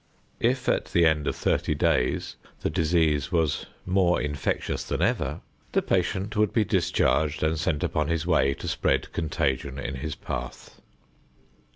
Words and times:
If 0.39 0.67
at 0.67 0.85
the 0.85 1.05
end 1.05 1.27
of 1.27 1.35
thirty 1.35 1.75
days 1.75 2.35
the 2.61 2.71
disease 2.71 3.31
was 3.31 3.67
more 3.85 4.19
infectious 4.19 4.83
than 4.83 4.99
ever, 4.99 5.41
the 5.73 5.83
patient 5.83 6.35
would 6.35 6.51
be 6.51 6.63
discharged 6.65 7.43
and 7.43 7.59
sent 7.59 7.83
upon 7.83 8.07
his 8.07 8.25
way 8.25 8.55
to 8.55 8.67
spread 8.67 9.13
contagion 9.13 9.77
in 9.77 9.97
his 9.97 10.15
path. 10.15 10.81